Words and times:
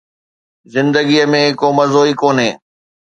زندگيءَ 0.73 1.25
۾ 1.33 1.41
ڪو 1.59 1.67
مزو 1.77 2.01
ئي 2.07 2.13
ڪونهي 2.21 2.49